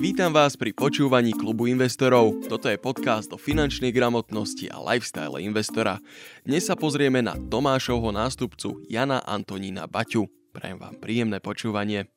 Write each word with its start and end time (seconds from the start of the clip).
Vítam 0.00 0.32
vás 0.32 0.56
pri 0.56 0.72
počúvaní 0.72 1.36
klubu 1.36 1.68
investorov. 1.68 2.48
Toto 2.48 2.72
je 2.72 2.80
podcast 2.80 3.28
o 3.30 3.38
finančnej 3.38 3.92
gramotnosti 3.92 4.64
a 4.72 4.80
lifestyle 4.80 5.36
investora. 5.44 6.00
Dnes 6.40 6.64
sa 6.64 6.72
pozrieme 6.72 7.20
na 7.20 7.36
Tomášovho 7.36 8.08
nástupcu 8.08 8.80
Jana 8.88 9.20
Antonína 9.20 9.84
Baťu. 9.84 10.24
Prajem 10.56 10.80
vám 10.80 10.96
príjemné 10.96 11.36
počúvanie. 11.44 12.08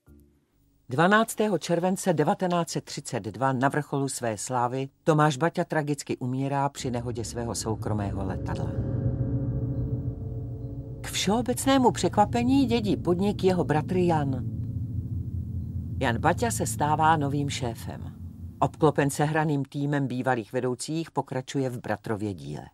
12. 0.87 1.59
července 1.59 2.07
1932 2.07 3.35
na 3.51 3.67
vrcholu 3.67 4.07
své 4.07 4.39
slávy 4.39 4.87
Tomáš 5.03 5.35
Baťa 5.35 5.67
tragicky 5.67 6.15
umírá 6.23 6.69
při 6.71 6.87
nehodě 6.87 7.27
svého 7.27 7.51
soukromého 7.51 8.23
letadla. 8.25 8.71
K 11.01 11.07
všeobecnému 11.11 11.91
překvapení 11.91 12.65
dědí 12.65 12.95
podnik 12.95 13.43
jeho 13.43 13.63
bratr 13.63 13.97
Jan. 13.97 14.52
Jan 16.03 16.19
Baťa 16.19 16.51
se 16.51 16.67
stává 16.67 17.15
novým 17.15 17.47
šéfem. 17.47 18.03
Obklopen 18.59 19.07
hraným 19.07 19.63
týmem 19.63 20.03
bývalých 20.03 20.51
vedoucích 20.51 21.15
pokračuje 21.15 21.69
v 21.69 21.79
bratrově 21.79 22.33
díle. 22.33 22.67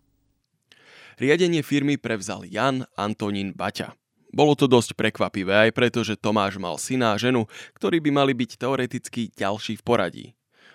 Riadenie 1.22 1.62
firmy 1.62 2.02
prevzal 2.02 2.42
Jan 2.50 2.90
Antonín 2.98 3.54
Baťa. 3.54 3.94
Bolo 4.34 4.58
to 4.58 4.66
dosť 4.66 4.98
prekvapivé 4.98 5.70
aj 5.70 5.72
preto, 5.78 6.02
že 6.02 6.18
Tomáš 6.18 6.58
mal 6.58 6.82
syna 6.82 7.14
a 7.14 7.22
ženu, 7.22 7.46
ktorí 7.78 8.02
by 8.02 8.10
mali 8.10 8.34
byť 8.34 8.58
teoreticky 8.58 9.30
ďalší 9.38 9.78
v 9.78 9.86
poradí. 9.86 10.26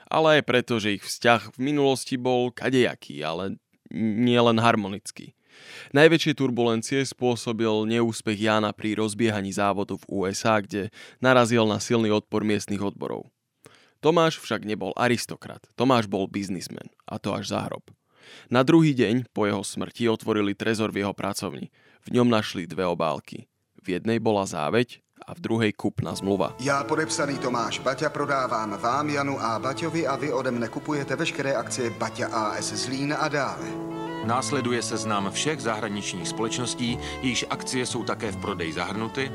Ale 0.06 0.38
aj 0.38 0.42
preto, 0.46 0.78
že 0.78 0.94
ich 0.94 1.02
vzťah 1.02 1.58
v 1.58 1.74
minulosti 1.74 2.14
bol 2.14 2.54
kadejaký, 2.54 3.18
ale 3.26 3.58
nie 3.90 4.38
len 4.38 4.62
harmonický. 4.62 5.34
Najväčšie 5.92 6.32
turbulencie 6.34 7.00
spôsobil 7.06 7.70
neúspech 7.86 8.38
Jána 8.38 8.74
pri 8.74 8.98
rozbiehaní 8.98 9.54
závodu 9.54 9.94
v 10.00 10.04
USA, 10.10 10.58
kde 10.58 10.90
narazil 11.22 11.64
na 11.68 11.78
silný 11.78 12.10
odpor 12.10 12.42
miestnych 12.42 12.82
odborov. 12.82 13.30
Tomáš 14.04 14.36
však 14.36 14.68
nebol 14.68 14.92
aristokrat, 15.00 15.64
Tomáš 15.80 16.04
bol 16.10 16.28
biznismen, 16.28 16.92
a 17.08 17.16
to 17.16 17.32
až 17.32 17.56
za 17.56 17.64
hrob. 17.64 17.88
Na 18.48 18.64
druhý 18.64 18.92
deň 18.96 19.32
po 19.32 19.44
jeho 19.48 19.64
smrti 19.64 20.08
otvorili 20.08 20.56
trezor 20.56 20.92
v 20.92 21.04
jeho 21.04 21.16
pracovni. 21.16 21.72
V 22.04 22.20
ňom 22.20 22.28
našli 22.28 22.68
dve 22.68 22.84
obálky. 22.84 23.48
V 23.80 24.00
jednej 24.00 24.20
bola 24.20 24.48
záveď 24.48 25.00
a 25.24 25.32
v 25.32 25.40
druhej 25.40 25.72
kupná 25.72 26.12
zmluva. 26.16 26.56
Já 26.60 26.84
podepsaný 26.84 27.38
Tomáš 27.38 27.80
Baťa 27.80 28.08
prodávám 28.10 28.76
vám, 28.80 29.10
Janu 29.10 29.40
a 29.40 29.58
Baťovi 29.58 30.06
a 30.06 30.16
vy 30.16 30.32
ode 30.32 30.50
mne 30.50 30.68
kupujete 30.68 31.16
veškeré 31.16 31.56
akcie 31.56 31.90
Baťa 31.96 32.28
AS 32.28 32.72
Zlín 32.76 33.16
a 33.16 33.28
dále. 33.28 33.93
Následuje 34.24 34.82
seznam 34.82 35.30
všech 35.30 35.60
zahraničních 35.60 36.28
společností, 36.28 36.98
jejichž 37.22 37.44
akcie 37.50 37.86
jsou 37.86 38.04
také 38.04 38.32
v 38.32 38.36
prodeji 38.36 38.72
zahrnuty. 38.72 39.32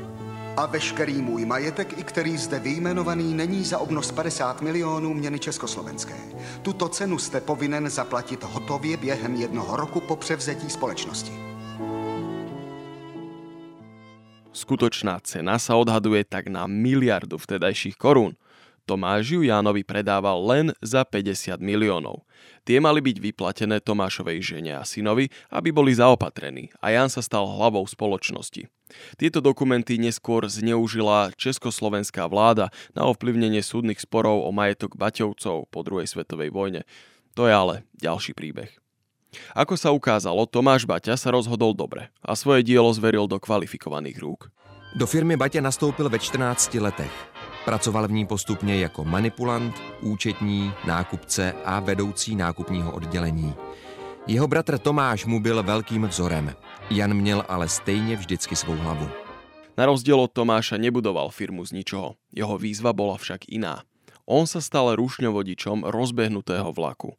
A 0.56 0.66
veškerý 0.66 1.22
můj 1.22 1.44
majetek, 1.44 1.98
i 1.98 2.04
který 2.04 2.36
zde 2.36 2.58
vyjmenovaný, 2.58 3.34
není 3.34 3.64
za 3.64 3.78
obnos 3.78 4.12
50 4.12 4.62
milionů 4.62 5.14
měny 5.14 5.38
československé. 5.38 6.14
Tuto 6.62 6.88
cenu 6.88 7.18
jste 7.18 7.40
povinen 7.40 7.90
zaplatit 7.90 8.44
hotově 8.44 8.96
během 8.96 9.34
jednoho 9.34 9.76
roku 9.76 10.00
po 10.00 10.16
převzetí 10.16 10.70
společnosti. 10.70 11.32
Skutočná 14.50 15.22
cena 15.22 15.62
sa 15.62 15.78
odhaduje 15.78 16.26
tak 16.26 16.50
na 16.50 16.66
miliardu 16.66 17.38
vtedajších 17.38 17.94
korún. 17.94 18.34
Tomáš 18.90 19.38
ju 19.38 19.46
Jánovi 19.46 19.86
predával 19.86 20.42
len 20.42 20.74
za 20.82 21.06
50 21.06 21.62
miliónov. 21.62 22.26
Tie 22.66 22.82
mali 22.82 22.98
byť 22.98 23.22
vyplatené 23.22 23.78
Tomášovej 23.78 24.42
žene 24.42 24.74
a 24.74 24.82
synovi, 24.82 25.30
aby 25.46 25.70
boli 25.70 25.94
zaopatrení 25.94 26.74
a 26.82 26.90
Jan 26.90 27.06
sa 27.06 27.22
stal 27.22 27.46
hlavou 27.46 27.86
spoločnosti. 27.86 28.66
Tieto 29.14 29.38
dokumenty 29.38 29.94
neskôr 29.94 30.42
zneužila 30.50 31.30
československá 31.38 32.26
vláda 32.26 32.74
na 32.90 33.06
ovplyvnenie 33.06 33.62
súdnych 33.62 34.02
sporov 34.02 34.42
o 34.42 34.50
majetok 34.50 34.98
Baťovcov 34.98 35.70
po 35.70 35.80
druhej 35.86 36.10
svetovej 36.10 36.50
vojne. 36.50 36.82
To 37.38 37.46
je 37.46 37.54
ale 37.54 37.86
ďalší 37.94 38.34
príbeh. 38.34 38.74
Ako 39.54 39.78
sa 39.78 39.94
ukázalo, 39.94 40.50
Tomáš 40.50 40.82
Baťa 40.82 41.14
sa 41.14 41.30
rozhodol 41.30 41.78
dobre 41.78 42.10
a 42.26 42.34
svoje 42.34 42.66
dielo 42.66 42.90
zveril 42.90 43.30
do 43.30 43.38
kvalifikovaných 43.38 44.18
rúk. 44.18 44.50
Do 44.98 45.06
firmy 45.06 45.38
Baťa 45.38 45.62
nastoupil 45.62 46.10
ve 46.10 46.18
14 46.18 46.74
letech. 46.82 47.29
Pracoval 47.64 48.08
v 48.08 48.12
ní 48.12 48.26
postupně 48.26 48.76
jako 48.78 49.04
manipulant, 49.04 49.82
účetní, 50.00 50.72
nákupce 50.86 51.52
a 51.64 51.80
vedoucí 51.80 52.36
nákupního 52.36 52.92
oddělení. 52.92 53.54
Jeho 54.26 54.48
bratr 54.48 54.78
Tomáš 54.78 55.24
mu 55.24 55.40
byl 55.40 55.62
velkým 55.62 56.06
vzorem. 56.06 56.54
Jan 56.90 57.14
měl 57.14 57.44
ale 57.48 57.68
stejně 57.68 58.16
vždycky 58.16 58.56
svou 58.56 58.74
hlavu. 58.74 59.08
Na 59.78 59.86
rozdiel 59.86 60.20
od 60.20 60.32
Tomáša 60.32 60.76
nebudoval 60.76 61.28
firmu 61.28 61.64
z 61.64 61.72
ničoho. 61.72 62.14
Jeho 62.36 62.58
výzva 62.58 62.92
bola 62.92 63.16
však 63.16 63.48
iná. 63.48 63.82
On 64.28 64.46
sa 64.46 64.60
stal 64.60 64.94
rušňovodičom 64.94 65.88
rozbehnutého 65.88 66.70
vlaku. 66.72 67.16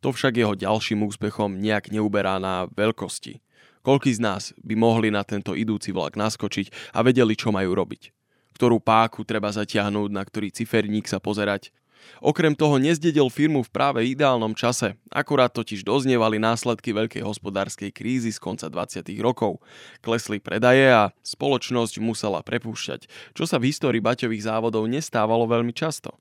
To 0.00 0.12
však 0.12 0.36
jeho 0.36 0.54
ďalším 0.58 1.06
úspechom 1.06 1.56
nejak 1.56 1.88
neuberá 1.94 2.36
na 2.36 2.66
veľkosti. 2.68 3.40
Koľký 3.80 4.12
z 4.12 4.20
nás 4.20 4.42
by 4.60 4.74
mohli 4.76 5.08
na 5.08 5.24
tento 5.24 5.56
idúci 5.56 5.94
vlak 5.94 6.20
naskočiť 6.20 6.92
a 6.92 7.00
vedeli, 7.00 7.32
čo 7.32 7.48
majú 7.48 7.72
robiť? 7.72 8.19
Ktorú 8.60 8.76
páku 8.76 9.24
treba 9.24 9.48
zatiahnuť, 9.48 10.12
na 10.12 10.20
ktorý 10.20 10.52
ciferník 10.52 11.08
sa 11.08 11.16
pozerať. 11.16 11.72
Okrem 12.20 12.52
toho 12.52 12.76
nezdedil 12.76 13.32
firmu 13.32 13.64
v 13.64 13.72
práve 13.72 14.04
ideálnom 14.04 14.52
čase, 14.52 15.00
akurát 15.08 15.48
totiž 15.48 15.80
doznievali 15.80 16.36
následky 16.36 16.92
veľkej 16.92 17.24
hospodárskej 17.24 17.88
krízy 17.88 18.28
z 18.28 18.36
konca 18.36 18.68
20. 18.68 19.08
rokov. 19.24 19.64
Klesli 20.04 20.44
predaje 20.44 20.92
a 20.92 21.08
spoločnosť 21.24 22.04
musela 22.04 22.44
prepúšťať, 22.44 23.08
čo 23.32 23.44
sa 23.48 23.56
v 23.56 23.72
histórii 23.72 24.04
baťových 24.04 24.44
závodov 24.44 24.84
nestávalo 24.84 25.48
veľmi 25.48 25.72
často. 25.72 26.20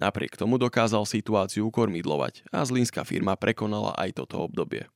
Napriek 0.00 0.40
tomu 0.40 0.56
dokázal 0.56 1.04
situáciu 1.04 1.68
ukormidlovať 1.68 2.48
a 2.48 2.64
zlínska 2.64 3.04
firma 3.04 3.36
prekonala 3.36 3.92
aj 3.92 4.24
toto 4.24 4.40
obdobie. 4.40 4.88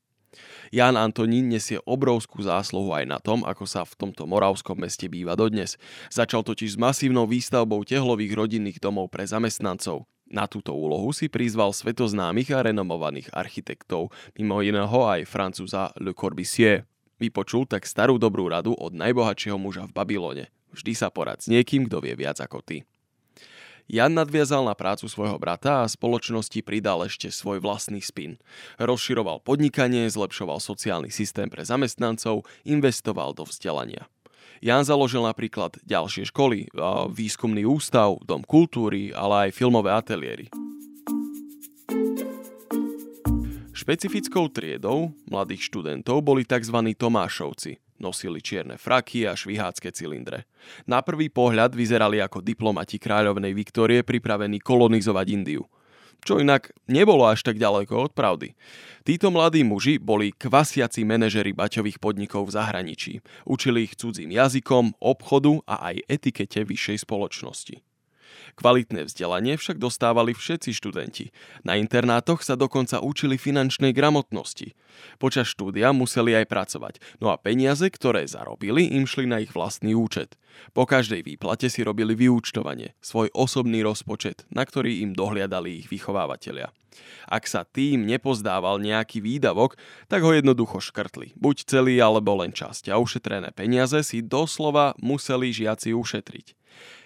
Jan 0.72 0.97
Antonín 0.97 1.53
nesie 1.53 1.81
obrovskú 1.84 2.41
zásluhu 2.41 2.97
aj 2.97 3.04
na 3.04 3.19
tom, 3.20 3.44
ako 3.44 3.69
sa 3.69 3.84
v 3.84 3.97
tomto 3.97 4.25
moravskom 4.25 4.81
meste 4.81 5.09
býva 5.09 5.37
dodnes. 5.37 5.76
Začal 6.09 6.41
totiž 6.41 6.76
s 6.76 6.81
masívnou 6.81 7.28
výstavbou 7.28 7.84
tehlových 7.84 8.32
rodinných 8.32 8.78
domov 8.81 9.12
pre 9.12 9.28
zamestnancov. 9.28 10.09
Na 10.32 10.48
túto 10.48 10.72
úlohu 10.72 11.12
si 11.12 11.28
prizval 11.28 11.76
svetoznámych 11.76 12.56
a 12.56 12.65
renomovaných 12.65 13.28
architektov, 13.37 14.09
mimo 14.32 14.65
iného 14.65 15.04
aj 15.04 15.28
francúza 15.28 15.92
Le 16.00 16.16
Corbusier. 16.16 16.88
Vypočul 17.21 17.69
tak 17.69 17.84
starú 17.84 18.16
dobrú 18.16 18.48
radu 18.48 18.72
od 18.72 18.97
najbohatšieho 18.97 19.60
muža 19.60 19.84
v 19.87 19.94
Babylone. 19.94 20.44
Vždy 20.72 20.97
sa 20.97 21.12
porad 21.12 21.44
s 21.44 21.53
niekým, 21.53 21.84
kto 21.84 22.00
vie 22.00 22.16
viac 22.16 22.41
ako 22.41 22.65
ty. 22.65 22.88
Jan 23.91 24.15
nadviazal 24.15 24.62
na 24.66 24.75
prácu 24.78 25.10
svojho 25.10 25.38
brata 25.38 25.82
a 25.82 25.91
spoločnosti 25.91 26.59
pridal 26.62 27.06
ešte 27.06 27.28
svoj 27.31 27.59
vlastný 27.59 27.98
spin. 28.03 28.38
Rozširoval 28.78 29.43
podnikanie, 29.43 30.06
zlepšoval 30.06 30.62
sociálny 30.62 31.10
systém 31.10 31.50
pre 31.50 31.66
zamestnancov, 31.66 32.47
investoval 32.62 33.34
do 33.34 33.47
vzdelania. 33.47 34.06
Jan 34.62 34.87
založil 34.87 35.26
napríklad 35.26 35.82
ďalšie 35.82 36.31
školy, 36.31 36.71
výskumný 37.10 37.66
ústav, 37.66 38.22
dom 38.22 38.47
kultúry, 38.47 39.10
ale 39.10 39.50
aj 39.50 39.59
filmové 39.59 39.91
ateliéry. 39.91 40.47
Špecifickou 43.82 44.47
triedou 44.47 45.10
mladých 45.26 45.66
študentov 45.66 46.22
boli 46.22 46.47
tzv. 46.47 46.94
Tomášovci, 46.94 47.82
Nosili 47.98 48.38
čierne 48.38 48.78
fraky 48.78 49.26
a 49.26 49.34
švihácké 49.34 49.91
cylindre. 49.91 50.47
Na 50.87 51.03
prvý 51.03 51.26
pohľad 51.26 51.75
vyzerali 51.75 52.22
ako 52.22 52.47
diplomati 52.47 53.03
kráľovnej 53.03 53.50
Viktórie 53.50 54.06
pripravení 54.06 54.62
kolonizovať 54.62 55.26
Indiu. 55.34 55.66
Čo 56.22 56.38
inak 56.38 56.71
nebolo 56.87 57.26
až 57.26 57.42
tak 57.42 57.59
ďaleko 57.59 58.06
od 58.06 58.12
pravdy. 58.15 58.54
Títo 59.03 59.34
mladí 59.34 59.66
muži 59.66 59.98
boli 59.98 60.31
kvasiaci 60.31 61.03
manažery 61.03 61.50
baťových 61.50 61.98
podnikov 61.98 62.54
v 62.54 62.54
zahraničí. 62.54 63.19
Učili 63.42 63.91
ich 63.91 63.98
cudzím 63.98 64.31
jazykom, 64.31 64.94
obchodu 65.03 65.59
a 65.66 65.91
aj 65.91 66.06
etikete 66.06 66.62
vyššej 66.62 67.03
spoločnosti. 67.03 67.82
Kvalitné 68.52 69.08
vzdelanie 69.08 69.56
však 69.56 69.80
dostávali 69.80 70.36
všetci 70.36 70.77
študenti. 70.77 71.32
Na 71.65 71.80
internátoch 71.80 72.44
sa 72.44 72.53
dokonca 72.53 73.00
učili 73.00 73.41
finančnej 73.41 73.97
gramotnosti. 73.97 74.77
Počas 75.16 75.48
štúdia 75.48 75.97
museli 75.97 76.36
aj 76.36 76.47
pracovať, 76.53 76.94
no 77.24 77.32
a 77.32 77.41
peniaze, 77.41 77.88
ktoré 77.88 78.28
zarobili, 78.28 78.92
im 78.92 79.09
šli 79.09 79.24
na 79.24 79.41
ich 79.41 79.56
vlastný 79.56 79.97
účet. 79.97 80.36
Po 80.77 80.84
každej 80.84 81.24
výplate 81.24 81.72
si 81.72 81.80
robili 81.80 82.12
vyúčtovanie, 82.12 82.92
svoj 83.00 83.32
osobný 83.32 83.80
rozpočet, 83.80 84.44
na 84.53 84.68
ktorý 84.68 85.00
im 85.00 85.16
dohliadali 85.16 85.80
ich 85.80 85.88
vychovávateľia. 85.88 86.68
Ak 87.24 87.48
sa 87.48 87.65
tým 87.65 88.04
nepozdával 88.04 88.77
nejaký 88.84 89.24
výdavok, 89.24 89.80
tak 90.12 90.21
ho 90.21 90.36
jednoducho 90.36 90.84
škrtli, 90.84 91.32
buď 91.41 91.65
celý 91.65 91.97
alebo 91.97 92.36
len 92.36 92.53
časť 92.53 92.92
a 92.92 93.00
ušetrené 93.00 93.56
peniaze 93.56 94.04
si 94.04 94.21
doslova 94.21 94.92
museli 95.00 95.48
žiaci 95.48 95.97
ušetriť. 95.97 96.47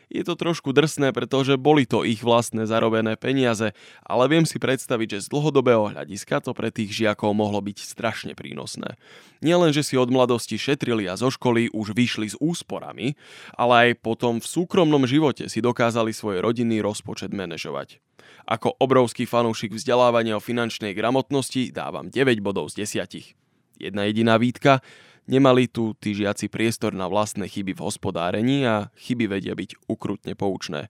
Je 0.07 0.23
to 0.23 0.39
trošku 0.39 0.71
drsné, 0.71 1.11
pretože 1.11 1.59
boli 1.59 1.83
to 1.83 2.07
ich 2.07 2.23
vlastné 2.23 2.63
zarobené 2.71 3.19
peniaze, 3.19 3.75
ale 4.07 4.25
viem 4.31 4.47
si 4.47 4.63
predstaviť, 4.63 5.19
že 5.19 5.25
z 5.27 5.31
dlhodobého 5.35 5.91
hľadiska 5.91 6.47
to 6.47 6.55
pre 6.55 6.71
tých 6.71 6.95
žiakov 6.95 7.35
mohlo 7.35 7.59
byť 7.59 7.79
strašne 7.83 8.33
prínosné. 8.39 8.95
Nielen, 9.43 9.75
že 9.75 9.83
si 9.83 9.99
od 9.99 10.07
mladosti 10.07 10.63
šetrili 10.63 11.11
a 11.11 11.19
zo 11.19 11.35
školy 11.35 11.75
už 11.75 11.91
vyšli 11.91 12.31
s 12.31 12.37
úsporami, 12.39 13.19
ale 13.59 13.75
aj 13.91 13.91
potom 13.99 14.39
v 14.39 14.47
súkromnom 14.47 15.03
živote 15.11 15.51
si 15.51 15.59
dokázali 15.59 16.15
svoj 16.15 16.39
rodinný 16.39 16.79
rozpočet 16.79 17.35
manažovať. 17.35 17.99
Ako 18.47 18.79
obrovský 18.79 19.27
fanúšik 19.27 19.75
vzdelávania 19.75 20.39
o 20.39 20.43
finančnej 20.43 20.95
gramotnosti 20.95 21.75
dávam 21.75 22.15
9 22.15 22.39
bodov 22.39 22.71
z 22.71 22.87
10. 22.87 23.35
Jedna 23.83 24.07
jediná 24.09 24.39
výtka, 24.39 24.81
Nemali 25.27 25.67
tu 25.67 25.91
tí 25.99 26.15
žiaci 26.15 26.47
priestor 26.47 26.95
na 26.95 27.11
vlastné 27.11 27.51
chyby 27.51 27.75
v 27.75 27.83
hospodárení 27.83 28.63
a 28.63 28.95
chyby 28.95 29.27
vedia 29.27 29.59
byť 29.59 29.91
ukrutne 29.91 30.39
poučné. 30.39 30.87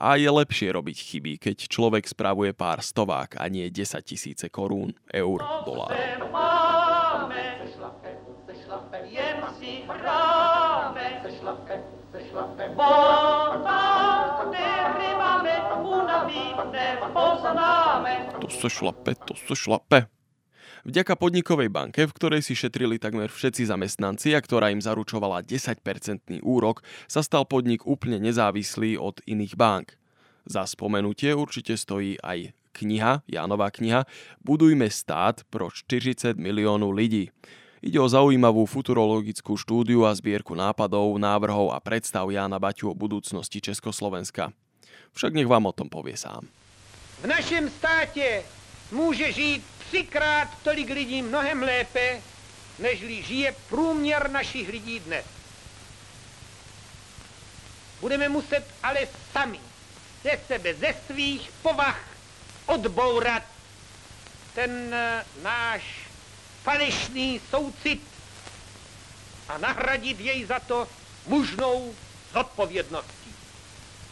A 0.00 0.16
je 0.16 0.24
lepšie 0.24 0.72
robiť 0.72 0.96
chyby, 0.96 1.32
keď 1.36 1.68
človek 1.68 2.08
správuje 2.08 2.56
pár 2.56 2.80
stovák 2.80 3.36
a 3.36 3.44
nie 3.52 3.68
10 3.68 4.00
tisíce 4.00 4.48
korún, 4.48 4.96
eur, 5.12 5.44
dolárov. 5.68 6.00
To 18.40 18.48
sa 18.48 18.68
šlape, 18.72 19.12
to 19.28 19.34
sa 19.36 19.52
šlape. 19.52 20.08
Vďaka 20.84 21.16
podnikovej 21.16 21.72
banke, 21.72 22.04
v 22.04 22.12
ktorej 22.12 22.44
si 22.44 22.52
šetrili 22.52 23.00
takmer 23.00 23.32
všetci 23.32 23.72
zamestnanci 23.72 24.36
a 24.36 24.40
ktorá 24.44 24.68
im 24.68 24.84
zaručovala 24.84 25.40
10-percentný 25.40 26.44
úrok, 26.44 26.84
sa 27.08 27.24
stal 27.24 27.48
podnik 27.48 27.88
úplne 27.88 28.20
nezávislý 28.20 29.00
od 29.00 29.16
iných 29.24 29.56
bank. 29.56 29.96
Za 30.44 30.68
spomenutie 30.68 31.32
určite 31.32 31.80
stojí 31.80 32.20
aj 32.20 32.52
kniha, 32.76 33.24
Jánová 33.24 33.72
kniha, 33.72 34.04
Budujme 34.44 34.92
stát 34.92 35.40
pro 35.48 35.72
40 35.72 36.36
miliónov 36.36 36.92
ľudí. 36.92 37.32
Ide 37.80 37.96
o 37.96 38.04
zaujímavú 38.04 38.68
futurologickú 38.68 39.56
štúdiu 39.56 40.04
a 40.04 40.12
zbierku 40.12 40.52
nápadov, 40.52 41.16
návrhov 41.16 41.72
a 41.72 41.80
predstav 41.80 42.28
Jána 42.28 42.60
Baťu 42.60 42.92
o 42.92 42.94
budúcnosti 42.96 43.64
Československa. 43.64 44.52
Však 45.16 45.32
nech 45.32 45.48
vám 45.48 45.64
o 45.64 45.72
tom 45.72 45.88
povie 45.88 46.20
sám. 46.20 46.44
V 47.20 47.26
našem 47.28 47.72
státe 47.72 48.44
může 48.92 49.32
žít 49.32 49.73
třikrát 49.88 50.48
tolik 50.62 50.90
lidí 50.90 51.22
mnohem 51.22 51.62
lépe, 51.62 52.20
nežli 52.78 53.22
žije 53.22 53.54
průměr 53.68 54.30
našich 54.30 54.68
lidí 54.68 55.00
dnes. 55.00 55.24
Budeme 58.00 58.28
muset 58.28 58.64
ale 58.82 59.00
sami 59.32 59.60
ze 60.24 60.40
sebe, 60.46 60.74
ze 60.74 60.94
svých 61.06 61.50
povah 61.62 62.00
odbourat 62.66 63.42
ten 64.54 64.94
eh, 64.94 65.24
náš 65.42 65.82
falešný 66.62 67.40
soucit 67.50 68.02
a 69.48 69.58
nahradit 69.58 70.20
jej 70.20 70.44
za 70.44 70.58
to 70.60 70.88
mužnou 71.26 71.94
zodpovědností. 72.32 73.34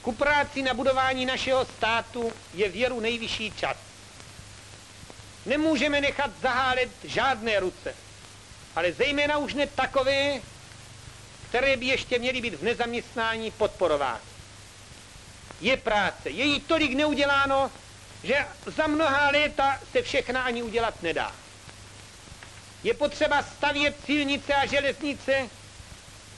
Ku 0.02 0.12
práci 0.12 0.62
na 0.62 0.74
budování 0.74 1.26
našeho 1.26 1.64
státu 1.64 2.32
je 2.54 2.68
věru 2.68 3.00
nejvyšší 3.00 3.52
čas. 3.52 3.91
Nemůžeme 5.46 6.00
nechat 6.00 6.30
zahálet 6.40 6.88
žádné 7.04 7.60
ruce, 7.60 7.94
ale 8.76 8.92
zejména 8.92 9.38
už 9.38 9.54
ne 9.54 9.66
takové, 9.66 10.40
které 11.48 11.76
by 11.76 11.86
ještě 11.86 12.18
měly 12.18 12.40
být 12.40 12.54
v 12.54 12.62
nezaměstnání 12.62 13.50
podporovány. 13.50 14.20
Je 15.60 15.76
práce, 15.76 16.30
je 16.30 16.44
jí 16.44 16.60
tolik 16.60 16.94
neuděláno, 16.94 17.70
že 18.24 18.46
za 18.66 18.86
mnohá 18.86 19.30
léta 19.30 19.80
se 19.92 20.02
všechna 20.02 20.42
ani 20.42 20.62
udělat 20.62 21.02
nedá. 21.02 21.32
Je 22.82 22.94
potřeba 22.94 23.42
stavět 23.42 23.96
silnice 24.06 24.54
a 24.54 24.66
železnice, 24.66 25.48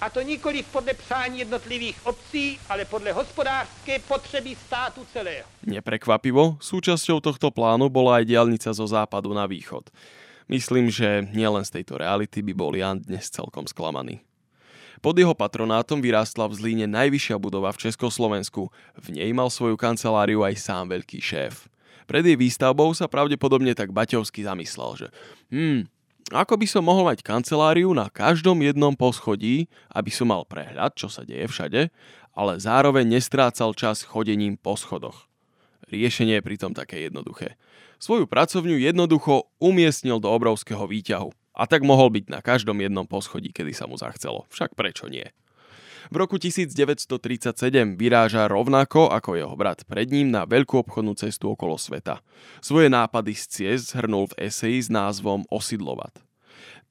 a 0.05 0.11
to 0.11 0.21
nikoli 0.23 0.62
podle 0.62 0.95
psání 0.95 1.39
jednotlivých 1.39 2.06
obcí, 2.06 2.59
ale 2.69 2.85
podle 2.85 3.12
hospodářské 3.12 3.99
potřeby 3.99 4.56
státu 4.67 5.01
celého. 5.12 5.49
Neprekvapivo, 5.65 6.61
súčasťou 6.61 7.25
tohto 7.25 7.49
plánu 7.49 7.89
bola 7.89 8.21
aj 8.21 8.29
diálnica 8.29 8.69
zo 8.77 8.85
západu 8.85 9.33
na 9.33 9.49
východ. 9.49 9.89
Myslím, 10.45 10.93
že 10.93 11.25
nielen 11.33 11.65
z 11.65 11.81
tejto 11.81 11.97
reality 11.97 12.45
by 12.45 12.53
bol 12.53 12.77
Jan 12.77 13.01
dnes 13.01 13.33
celkom 13.33 13.65
sklamaný. 13.65 14.21
Pod 15.01 15.17
jeho 15.17 15.33
patronátom 15.33 16.05
vyrástla 16.05 16.53
v 16.53 16.56
Zlíne 16.61 16.85
najvyššia 16.85 17.41
budova 17.41 17.73
v 17.73 17.89
Československu. 17.89 18.69
V 19.01 19.06
nej 19.09 19.33
mal 19.33 19.49
svoju 19.49 19.81
kanceláriu 19.81 20.45
aj 20.45 20.61
sám 20.61 20.93
veľký 20.93 21.25
šéf. 21.25 21.65
Pred 22.05 22.29
jej 22.29 22.37
výstavbou 22.37 22.93
sa 22.93 23.09
pravdepodobne 23.09 23.73
tak 23.73 23.89
Baťovský 23.89 24.45
zamyslel, 24.45 24.91
že 25.01 25.06
hm, 25.49 25.89
ako 26.32 26.56
by 26.56 26.67
som 26.69 26.88
mohol 26.88 27.05
mať 27.05 27.21
kanceláriu 27.21 27.93
na 27.93 28.09
každom 28.09 28.56
jednom 28.65 28.97
poschodí, 28.97 29.69
aby 29.93 30.09
som 30.09 30.32
mal 30.32 30.49
prehľad, 30.49 30.97
čo 30.97 31.12
sa 31.12 31.21
deje 31.21 31.44
všade, 31.44 31.93
ale 32.32 32.53
zároveň 32.56 33.05
nestrácal 33.21 33.76
čas 33.76 34.06
chodením 34.06 34.56
po 34.56 34.79
schodoch. 34.81 35.29
Riešenie 35.93 36.41
je 36.41 36.47
pritom 36.47 36.73
také 36.73 37.06
jednoduché. 37.06 37.61
Svoju 38.00 38.25
pracovňu 38.25 38.81
jednoducho 38.81 39.53
umiestnil 39.61 40.17
do 40.17 40.32
obrovského 40.32 40.88
výťahu 40.88 41.29
a 41.55 41.62
tak 41.69 41.85
mohol 41.85 42.11
byť 42.11 42.25
na 42.32 42.41
každom 42.41 42.81
jednom 42.81 43.06
poschodí, 43.06 43.53
kedy 43.53 43.77
sa 43.77 43.85
mu 43.85 43.94
zachcelo. 44.00 44.49
Však 44.50 44.75
prečo 44.75 45.06
nie? 45.06 45.29
V 46.12 46.17
roku 46.21 46.37
1937 46.37 47.97
vyráža 47.97 48.45
rovnako 48.51 49.09
ako 49.09 49.41
jeho 49.41 49.55
brat 49.56 49.87
pred 49.89 50.12
ním 50.12 50.29
na 50.29 50.45
veľkú 50.45 50.85
obchodnú 50.85 51.17
cestu 51.17 51.53
okolo 51.53 51.81
sveta. 51.81 52.21
Svoje 52.61 52.93
nápady 52.93 53.33
z 53.33 53.45
ciest 53.49 53.97
zhrnul 53.97 54.29
v 54.33 54.53
eseji 54.53 54.85
s 54.85 54.89
názvom 54.93 55.49
Osidlovat. 55.49 56.12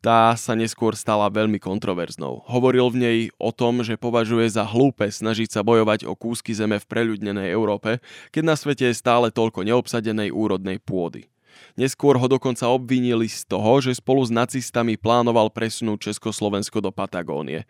Tá 0.04 0.36
sa 0.36 0.52
neskôr 0.52 1.00
stala 1.00 1.32
veľmi 1.32 1.64
kontroverznou. 1.64 2.44
Hovoril 2.52 2.92
v 2.92 2.98
nej 3.00 3.20
o 3.40 3.56
tom, 3.56 3.88
že 3.88 3.96
považuje 3.96 4.52
za 4.52 4.68
hlúpe 4.68 5.08
snažiť 5.08 5.48
sa 5.48 5.62
bojovať 5.64 6.04
o 6.04 6.12
kúsky 6.12 6.52
zeme 6.52 6.76
v 6.76 6.90
preľudnenej 6.92 7.48
Európe, 7.48 8.04
keď 8.36 8.44
na 8.44 8.56
svete 8.60 8.92
je 8.92 9.00
stále 9.00 9.32
toľko 9.32 9.64
neobsadenej 9.64 10.36
úrodnej 10.36 10.84
pôdy. 10.84 11.33
Neskôr 11.74 12.18
ho 12.18 12.28
dokonca 12.30 12.70
obvinili 12.70 13.26
z 13.30 13.50
toho, 13.50 13.82
že 13.82 13.98
spolu 13.98 14.22
s 14.24 14.32
nacistami 14.32 14.96
plánoval 14.96 15.50
presunúť 15.50 16.12
Československo 16.12 16.80
do 16.84 16.94
Patagónie. 16.94 17.66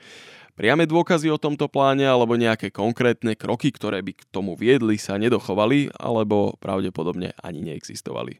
Priame 0.53 0.85
dôkazy 0.85 1.33
o 1.33 1.41
tomto 1.41 1.65
pláne 1.65 2.05
alebo 2.05 2.37
nejaké 2.37 2.69
konkrétne 2.69 3.33
kroky, 3.33 3.73
ktoré 3.73 4.05
by 4.05 4.13
k 4.13 4.23
tomu 4.29 4.53
viedli, 4.53 5.01
sa 5.01 5.17
nedochovali 5.17 5.89
alebo 5.97 6.53
pravdepodobne 6.61 7.33
ani 7.41 7.65
neexistovali. 7.73 8.37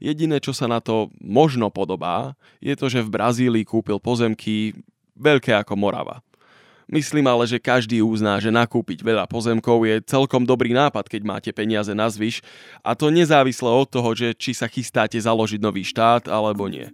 Jediné, 0.00 0.40
čo 0.40 0.56
sa 0.56 0.68
na 0.68 0.80
to 0.80 1.12
možno 1.20 1.68
podobá, 1.68 2.36
je 2.64 2.72
to, 2.76 2.88
že 2.88 3.04
v 3.04 3.12
Brazílii 3.12 3.64
kúpil 3.64 4.00
pozemky 4.00 4.76
veľké 5.16 5.52
ako 5.56 5.76
Morava. 5.76 6.24
Myslím 6.84 7.26
ale, 7.30 7.48
že 7.48 7.62
každý 7.62 8.04
uzná, 8.04 8.36
že 8.40 8.52
nakúpiť 8.52 9.00
veľa 9.00 9.24
pozemkov 9.24 9.88
je 9.88 10.04
celkom 10.04 10.44
dobrý 10.44 10.76
nápad, 10.76 11.08
keď 11.08 11.22
máte 11.24 11.50
peniaze 11.50 11.92
na 11.96 12.08
zvyš 12.12 12.44
a 12.84 12.92
to 12.92 13.08
nezávisle 13.08 13.68
od 13.68 13.88
toho, 13.88 14.12
že 14.12 14.36
či 14.36 14.52
sa 14.52 14.68
chystáte 14.68 15.16
založiť 15.16 15.60
nový 15.60 15.82
štát 15.82 16.28
alebo 16.28 16.68
nie. 16.68 16.92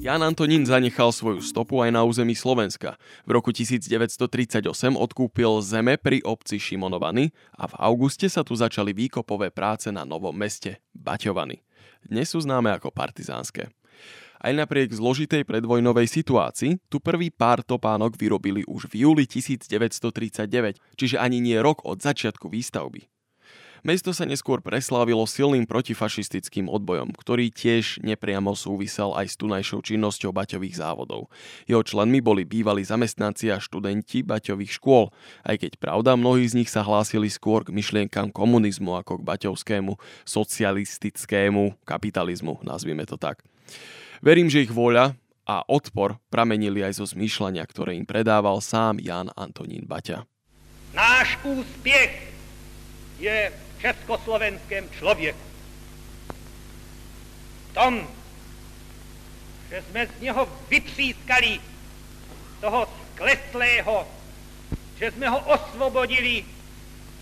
Jan 0.00 0.26
Antonín 0.26 0.66
zanechal 0.66 1.14
svoju 1.14 1.38
stopu 1.38 1.78
aj 1.84 1.94
na 1.94 2.02
území 2.02 2.34
Slovenska. 2.34 2.98
V 3.28 3.30
roku 3.30 3.54
1938 3.54 4.64
odkúpil 4.96 5.60
zeme 5.62 5.94
pri 6.00 6.24
obci 6.26 6.58
Šimonovany 6.58 7.30
a 7.54 7.70
v 7.70 7.74
auguste 7.78 8.26
sa 8.26 8.42
tu 8.42 8.56
začali 8.58 8.90
výkopové 8.90 9.54
práce 9.54 9.92
na 9.92 10.02
novom 10.08 10.34
meste 10.34 10.82
Baťovany. 10.98 11.62
Dnes 12.02 12.32
sú 12.32 12.42
známe 12.42 12.72
ako 12.74 12.90
partizánske. 12.90 13.68
Aj 14.40 14.56
napriek 14.56 14.88
zložitej 14.96 15.44
predvojnovej 15.44 16.08
situácii, 16.08 16.80
tu 16.88 16.96
prvý 16.96 17.28
pár 17.28 17.60
topánok 17.60 18.16
vyrobili 18.16 18.64
už 18.64 18.88
v 18.88 19.04
júli 19.04 19.28
1939, 19.28 20.80
čiže 20.96 21.20
ani 21.20 21.44
nie 21.44 21.60
rok 21.60 21.84
od 21.84 22.00
začiatku 22.00 22.48
výstavby. 22.48 23.04
Mesto 23.80 24.12
sa 24.12 24.28
neskôr 24.28 24.60
preslávilo 24.60 25.24
silným 25.24 25.64
protifašistickým 25.64 26.68
odbojom, 26.68 27.16
ktorý 27.16 27.48
tiež 27.48 28.04
nepriamo 28.04 28.52
súvisel 28.52 29.16
aj 29.16 29.26
s 29.32 29.34
tunajšou 29.40 29.80
činnosťou 29.80 30.36
baťových 30.36 30.76
závodov. 30.76 31.32
Jeho 31.64 31.80
členmi 31.80 32.20
boli 32.20 32.44
bývalí 32.44 32.84
zamestnanci 32.84 33.48
a 33.48 33.56
študenti 33.56 34.20
baťových 34.20 34.76
škôl, 34.76 35.08
aj 35.48 35.64
keď 35.64 35.72
pravda 35.80 36.12
mnohí 36.12 36.44
z 36.44 36.60
nich 36.60 36.68
sa 36.68 36.84
hlásili 36.84 37.32
skôr 37.32 37.64
k 37.64 37.72
myšlienkam 37.72 38.28
komunizmu 38.28 39.00
ako 39.00 39.20
k 39.20 39.26
baťovskému 39.36 39.96
socialistickému 40.28 41.80
kapitalizmu, 41.88 42.60
nazvime 42.60 43.08
to 43.08 43.16
tak. 43.16 43.49
Verím, 44.22 44.52
že 44.52 44.64
ich 44.64 44.72
vôľa 44.72 45.16
a 45.48 45.64
odpor 45.66 46.20
pramenili 46.28 46.84
aj 46.84 47.00
zo 47.00 47.06
zmýšľania, 47.08 47.64
ktoré 47.66 47.96
im 47.96 48.06
predával 48.06 48.60
sám 48.60 49.00
Jan 49.00 49.32
Antonín 49.34 49.88
Baťa. 49.88 50.24
Náš 50.94 51.38
úspech 51.46 52.12
je 53.18 53.52
československém 53.80 54.90
člověku. 54.98 55.46
Tom, 57.74 58.02
že 59.70 59.82
jsme 59.82 60.06
z 60.06 60.20
něho 60.20 60.42
vytřískali 60.68 61.60
toho 62.60 62.88
skleslého 63.14 64.06
že 65.00 65.10
jsme 65.10 65.28
ho 65.28 65.40
osvobodili 65.40 66.44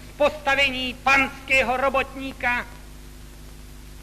z 0.09 0.17
postavení 0.17 0.95
panského 1.03 1.77
robotníka, 1.77 2.67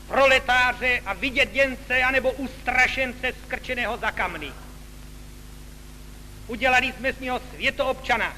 proletáře 0.08 1.02
a 1.06 1.14
vyděděnce 1.14 2.04
anebo 2.04 2.32
ustrašence 2.32 3.34
skrčeného 3.46 3.98
za 3.98 4.12
kamny. 4.12 4.52
Udělali 6.48 6.94
jsme 6.94 7.14
z 7.14 7.20
něho 7.20 7.42
světoobčana, 7.54 8.34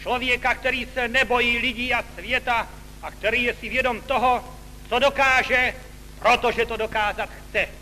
člověka, 0.00 0.54
který 0.54 0.86
se 0.94 1.08
nebojí 1.08 1.58
lidí 1.58 1.94
a 1.94 2.04
světa 2.14 2.68
a 3.02 3.10
který 3.10 3.42
je 3.42 3.54
si 3.54 3.68
vědom 3.68 4.00
toho, 4.00 4.58
co 4.88 4.98
dokáže, 4.98 5.74
protože 6.18 6.66
to 6.66 6.76
dokázat 6.76 7.30
chce. 7.30 7.81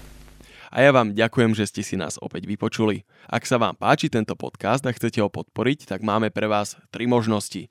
A 0.70 0.86
ja 0.86 0.94
vám 0.94 1.18
ďakujem, 1.18 1.58
že 1.58 1.66
ste 1.66 1.82
si 1.82 1.98
nás 1.98 2.14
opäť 2.22 2.46
vypočuli. 2.46 3.02
Ak 3.26 3.42
sa 3.42 3.58
vám 3.58 3.74
páči 3.74 4.06
tento 4.06 4.38
podcast 4.38 4.86
a 4.86 4.94
chcete 4.94 5.18
ho 5.18 5.26
podporiť, 5.26 5.90
tak 5.90 6.06
máme 6.06 6.30
pre 6.30 6.46
vás 6.46 6.78
tri 6.94 7.10
možnosti. 7.10 7.66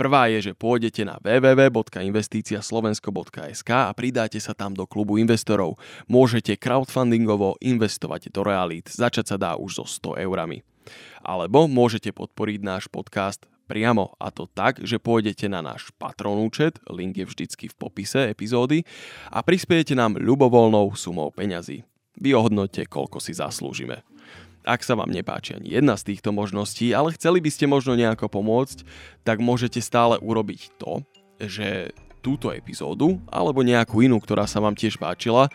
Prvá 0.00 0.32
je, 0.32 0.48
že 0.48 0.56
pôjdete 0.56 1.04
na 1.04 1.20
www.investiciaslovensko.sk 1.20 3.68
a 3.68 3.92
pridáte 3.92 4.40
sa 4.40 4.56
tam 4.56 4.72
do 4.72 4.88
klubu 4.88 5.20
investorov. 5.20 5.76
Môžete 6.08 6.56
crowdfundingovo 6.56 7.60
investovať 7.60 8.32
do 8.32 8.40
realít. 8.40 8.88
Začať 8.88 9.28
sa 9.28 9.36
dá 9.36 9.60
už 9.60 9.84
so 9.84 10.16
100 10.16 10.24
eurami. 10.24 10.64
Alebo 11.20 11.68
môžete 11.68 12.16
podporiť 12.16 12.64
náš 12.64 12.88
podcast 12.88 13.44
priamo 13.68 14.16
a 14.16 14.32
to 14.32 14.48
tak, 14.48 14.80
že 14.80 14.96
pôjdete 14.96 15.52
na 15.52 15.60
náš 15.60 15.92
Patron 16.00 16.40
účet, 16.40 16.80
link 16.88 17.20
je 17.20 17.28
vždycky 17.28 17.68
v 17.68 17.76
popise 17.76 18.32
epizódy 18.32 18.88
a 19.28 19.44
prispiejete 19.44 19.92
nám 19.92 20.16
ľubovoľnou 20.16 20.96
sumou 20.96 21.28
peňazí. 21.28 21.84
Vy 22.18 22.34
ohodnote, 22.34 22.84
koľko 22.84 23.22
si 23.22 23.34
zaslúžime. 23.34 24.02
Ak 24.66 24.84
sa 24.84 24.98
vám 24.98 25.08
nepáči 25.08 25.56
ani 25.56 25.72
jedna 25.72 25.96
z 25.96 26.12
týchto 26.12 26.34
možností, 26.34 26.92
ale 26.92 27.14
chceli 27.16 27.40
by 27.40 27.48
ste 27.48 27.64
možno 27.64 27.96
nejako 27.96 28.28
pomôcť, 28.28 28.84
tak 29.24 29.40
môžete 29.40 29.80
stále 29.80 30.20
urobiť 30.20 30.76
to, 30.76 31.00
že 31.40 31.94
túto 32.20 32.50
epizódu 32.52 33.16
alebo 33.30 33.64
nejakú 33.64 34.02
inú, 34.04 34.18
ktorá 34.20 34.44
sa 34.44 34.60
vám 34.60 34.76
tiež 34.76 34.98
páčila, 35.00 35.48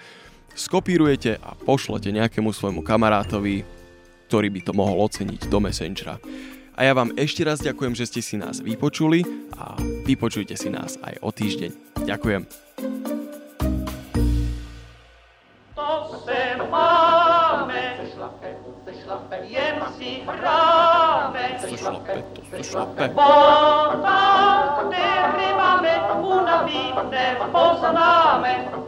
skopírujete 0.57 1.37
a 1.43 1.53
pošlete 1.53 2.09
nejakému 2.09 2.49
svojmu 2.49 2.81
kamarátovi, 2.81 3.67
ktorý 4.31 4.47
by 4.49 4.61
to 4.65 4.73
mohol 4.73 5.05
oceniť 5.05 5.45
do 5.51 5.59
Messengera. 5.61 6.17
A 6.73 6.89
ja 6.89 6.97
vám 6.97 7.13
ešte 7.13 7.45
raz 7.45 7.61
ďakujem, 7.61 7.93
že 7.93 8.09
ste 8.09 8.21
si 8.25 8.33
nás 8.33 8.57
vypočuli 8.57 9.21
a 9.53 9.77
vypočujte 10.09 10.57
si 10.57 10.73
nás 10.73 10.97
aj 11.05 11.21
o 11.21 11.29
týždeň. 11.29 12.01
Ďakujem. 12.09 12.72
Jen 20.23 20.35
si 20.35 20.39
hráme. 20.39 21.49
To 21.61 21.67
se 21.67 21.77
šlape, 21.77 22.23
to 22.33 22.41
se 22.49 22.63
šlape. 22.63 23.07
Voda, 23.07 24.89
nerymáme, 24.89 26.01
unaví 26.21 26.93
nepoznáme. 27.09 28.82